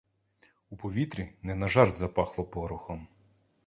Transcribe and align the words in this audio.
У 0.69 0.75
повітрі 0.83 1.27
не 1.51 1.55
на 1.61 1.67
жарт 1.77 1.95
запахло 2.01 2.43
порохом. 2.45 3.07